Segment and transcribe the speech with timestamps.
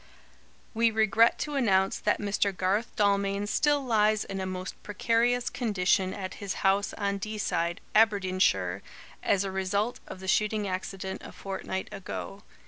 [0.73, 2.57] "We regret to announce that Mr.
[2.57, 8.81] Garth Dalmain still lies in a most precarious condition at his house on Deeside, Aberdeenshire,
[9.21, 12.41] as a result of the shooting accident a fortnight ago.